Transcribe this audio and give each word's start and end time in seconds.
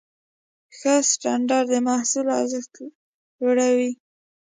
ښه 0.77 0.93
سټنډرډ 1.11 1.65
د 1.71 1.73
محصول 1.87 2.27
ارزښت 2.39 2.73
لوړوي. 3.39 3.91